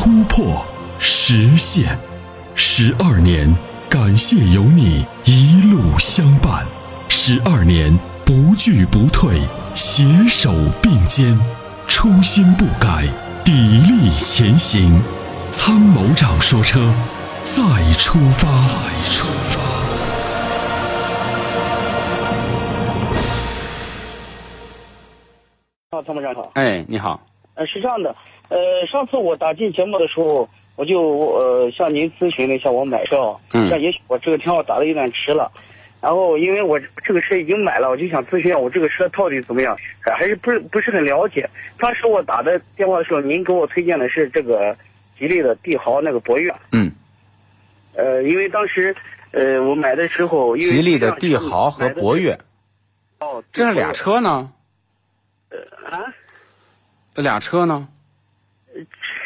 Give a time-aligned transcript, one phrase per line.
[0.00, 0.64] 突破、
[1.00, 1.98] 实现。
[2.54, 3.52] 十二年，
[3.90, 6.64] 感谢有你一路相伴。
[7.08, 9.40] 十二年，不惧不退，
[9.74, 11.36] 携手并肩，
[11.88, 13.08] 初心不改，
[13.44, 15.02] 砥砺前行。
[15.50, 16.94] 参谋长说：“车，
[17.42, 17.60] 再
[17.94, 19.58] 出发。”再出发。
[25.90, 26.52] 啊，参谋长好。
[26.54, 27.20] 哎，你好。
[27.58, 28.14] 呃，是这样的，
[28.50, 35.50] 呃，上次我打进节目的时候，我就呃向您咨询了一下我买车，嗯像也许我这个电话打的有点迟了，
[36.00, 41.50] 然后因为我这个车已经买了，我就想咨询一下我这个车到底怎么样，还还是不是不是很了解。
[41.80, 44.76] 当时我打的电话的时候，您给我推荐的是这个
[45.18, 46.92] 吉利的帝豪那个博越，嗯，
[47.96, 48.94] 呃，因为当时
[49.32, 52.38] 呃我买的时候，因为吉利的帝豪和博越，
[53.18, 54.52] 哦，这是俩车呢？
[55.50, 56.04] 呃啊。
[57.18, 57.88] 这俩车呢？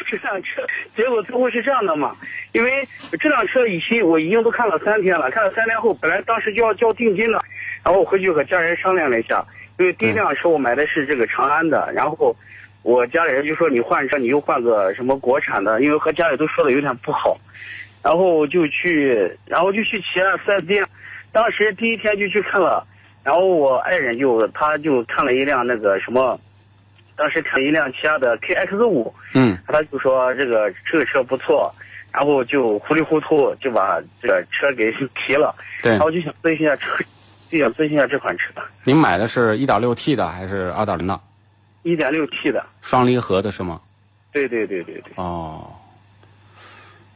[0.07, 2.15] 这辆车，结果最后是这样的嘛？
[2.51, 2.87] 因为
[3.19, 7.39] 这辆车已经我已经都看了三天了，看了三天后，本来当时就要交定金了，
[7.85, 9.45] 然后我回去和家人商量了一下，
[9.77, 12.35] 因为第一辆车我买的是这个长安的，然后
[12.81, 17.37] 我家里人就说你换车你又换个什么国产的，因为和家里都说的有点不好，
[18.01, 20.83] 然后就去，然后就去骑了四 S 店，
[21.31, 22.83] 当时第一天就去看了，
[23.23, 26.39] 然后我爱人就他就看了一辆那个什么。
[27.15, 31.73] 当时看一辆起亚的 KX 五，嗯，他就说这个这个车不错，
[32.11, 36.01] 然后就糊里糊涂就把这个车给 提了，对然。
[36.01, 37.03] 后就想咨询一下车，
[37.49, 38.45] 就想咨询一下这款车，
[38.83, 41.19] 您买的是一点六 T 的还是二点零的？
[41.83, 43.79] 一点六 T 的，双离合的是吗？
[44.31, 45.71] 对对对对对哦，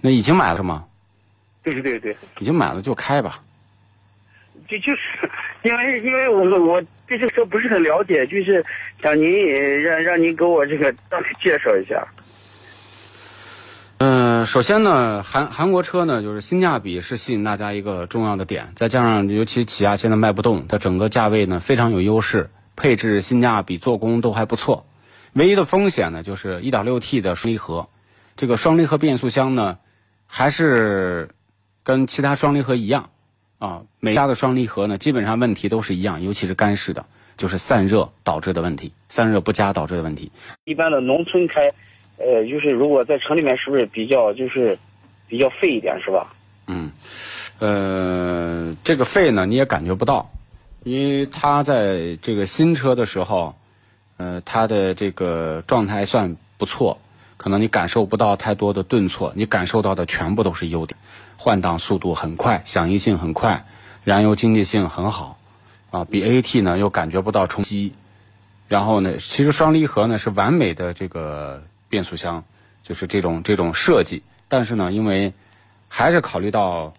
[0.01, 0.85] 那已经买了是吗？
[1.63, 3.39] 对对对，已经买了就开吧。
[4.67, 5.29] 就就是
[5.63, 8.63] 因为因为我我对这个车不是很了解，就是
[9.01, 9.25] 想您
[9.81, 12.06] 让让您给我这个大概介绍一下。
[14.00, 24.85] 嗯、首先呢，韩韩国车呢，就是性价比是吸引大家一个重要的点，再加上尤其起亚现在卖不动，它整个价位呢非常有优势，配置、性价比、做工都还不错。
[25.34, 27.90] 唯一的风险呢，就是 1.6T 的双离合，
[28.35, 29.79] 这个双离合变速箱呢，
[30.28, 31.29] 还是
[31.84, 33.09] 跟其他双离合一样
[33.59, 37.06] 啊，每家的双离合呢，基本上问题都是一样，尤其是干式的，
[37.38, 40.31] 就是散热导致的问题，散热不佳导致的问题。
[40.66, 41.72] 一般的农村开，
[42.17, 44.78] 呃，就是如果在城里面是不是比较就是
[45.28, 46.34] 比较费一点是吧？
[46.67, 46.91] 嗯，
[47.59, 50.29] 呃，这个费呢你也感觉不到，
[50.84, 53.56] 因为它在这个新车的时候，
[54.17, 57.00] 呃，它的这个状态算不错，
[57.38, 60.97] 可能你感受不到太多的顿挫，你感受到的全部都是优点，
[61.37, 63.65] 换挡速度很快，响应性很快，
[64.03, 65.37] 燃油经济性很好，
[65.91, 67.93] 啊，比 AT 呢又感觉不到冲击，
[68.67, 72.43] 然后呢，其实双离合呢是完美的这个变速箱，
[72.83, 75.31] 就是这种这种设计，但是呢，因为
[75.87, 76.93] 还是考虑到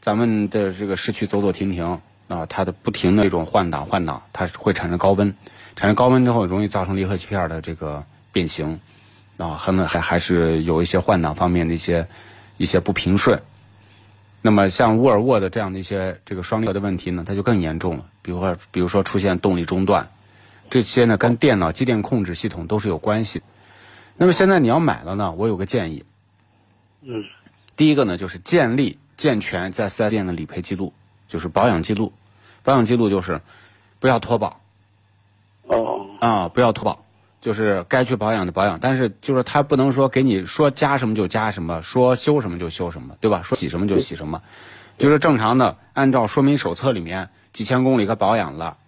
[0.00, 5.34] 咱们的这个市区走走停停啊，它的不停的这种换挡换挡，它会产生高温，
[5.76, 8.80] 产生高温之后容易造成离合器片的这个变形。
[9.38, 12.06] 啊，可能还还是有一些换挡方面的一些
[12.56, 13.42] 一些不平顺。
[14.40, 20.10] 那么像沃尔沃的这样的一些这个双离合的问题呢，它就更严重了，比如说比如说出现动力中断，
[20.68, 23.42] 这些呢跟电脑机电控制系统都是有关系。
[24.16, 26.04] 那么现在你要买了呢，我有个建议，
[27.02, 27.24] 嗯，
[27.76, 30.92] 第一个呢，就是建立健全在四 S 店的理赔记录，
[31.28, 32.12] 就是保养记录。
[32.64, 33.40] 保养记录就是
[34.00, 34.60] 不要脱保。
[35.68, 37.01] 哦，啊，不要脱保，
[37.42, 38.78] 就是该去保养的保养。
[38.80, 43.42] 但是就是他不能说给你说加什么就加什么，说修什么就修什么，对吧？
[43.42, 44.40] 说洗什么就洗什么，
[44.96, 48.78] 就是正常的按照说明手册里面几千公里个保养了，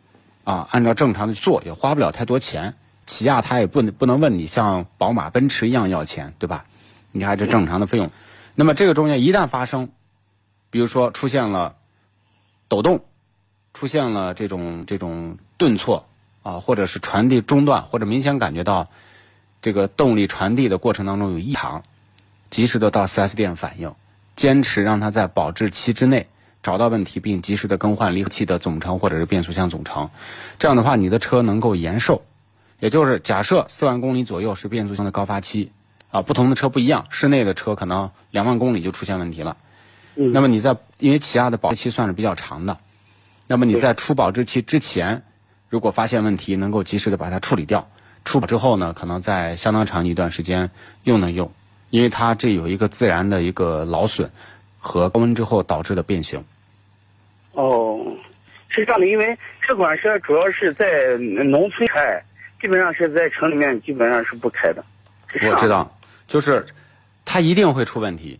[0.44, 2.74] 啊，按照正常的做，也花不了太多钱。
[3.04, 6.64] 起亚他也不能不能问你像宝马、奔驰一样要钱，对吧？
[7.12, 8.10] 你还是正常的费用。
[8.54, 9.90] 那么这个中间一旦发生，
[10.70, 11.76] 比如说出现了
[12.66, 13.04] 抖动，
[13.74, 16.06] 出现了这种这种顿挫
[16.44, 18.88] 啊，或者是传递中断，或者明显感觉到
[19.62, 21.82] 这个动力传递的过程当中有异常，
[22.50, 23.92] 及时的到 4S 店反映，
[24.36, 26.28] 坚持让它在保质期之内
[26.62, 30.10] 找到问题，并及时的更换离合器的总成或者是变速箱总成。
[30.58, 32.22] 这样的话，你的车能够延寿。
[32.80, 35.72] 也就是假设四万公里左右是变速箱的高发期，
[36.10, 39.56] 啊，不同的车不一样，室内的车可能两万公里就出现问题了。
[40.16, 42.76] 嗯，那么你在因为起亚的保质期算是比较长的，
[43.46, 45.22] 那么你在出保质期之前，
[45.74, 47.90] 如果发现问题，能够及时的把它处理掉。
[48.24, 50.70] 处理之后呢，可能在相当长一段时间
[51.02, 51.50] 又能用，
[51.90, 54.30] 因为它这有一个自然的一个劳损
[54.78, 56.44] 和高温之后导致的变形。
[57.54, 58.00] 哦，
[58.68, 59.36] 是这样的，因为
[59.66, 60.86] 这款车主要是在
[61.18, 62.22] 农村开，
[62.62, 64.84] 基本上是在城里面基本上是不开的。
[65.42, 65.68] 我知。
[65.68, 65.92] 道，
[66.28, 66.64] 就是
[67.24, 68.38] 它一定会出问题，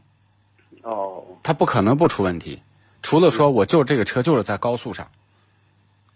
[0.83, 2.63] 哦，它不可能不出问题。
[3.03, 5.09] 除了说我就这个车就是在高速上，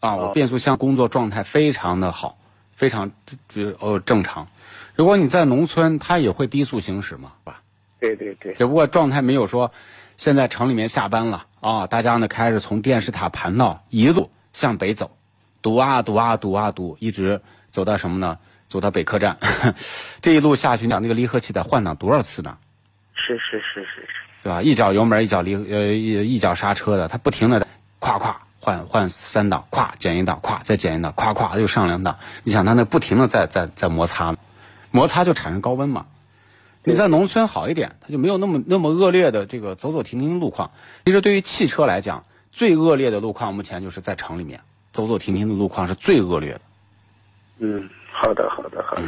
[0.00, 2.38] 啊，我哦变速箱工作状态非常的好，
[2.74, 3.10] 非常
[3.48, 4.48] 就呃正常。
[4.94, 7.60] 如果你在农村，它也会低速行驶嘛，吧？
[8.00, 9.72] 对对对，只不过状态没有说，
[10.16, 15.16] 现在城里面下班了啊，大家呢开始从电视塔盘道一路向北走，
[15.62, 17.40] 堵啊堵啊堵啊堵，一直
[17.70, 18.38] 走到什么呢？
[18.68, 19.38] 走到北客站，
[20.20, 22.56] 这一路下去，你想那个离合器得换挡多少次呢？
[23.14, 24.08] 是是是是是。
[24.42, 24.62] 对吧？
[24.62, 27.66] 一脚油门，一脚离呃一一脚刹车的，它不停的
[27.98, 28.34] 咵咵
[28.68, 32.18] 换换三档，咵减一档，咵再减一档，咵咵又上两档。
[32.44, 34.36] 你想它那不停的在在在摩擦，
[34.90, 36.04] 摩擦就产生高温嘛。
[36.84, 40.70] 你在农村好一点，它就没有那么那么恶劣的这个走走停停的路况。
[41.06, 44.60] 其实对于汽车来讲，最恶劣的路况目前就是在城里面
[44.92, 46.60] 走走停停的路况是最恶劣的。
[47.60, 49.02] 嗯，好的好的好的。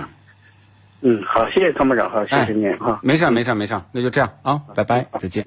[1.03, 2.99] 嗯，好，谢谢参谋长，好，谢谢您哈。
[3.03, 5.47] 没事儿没事儿没事儿，那就这样啊，拜拜，再见。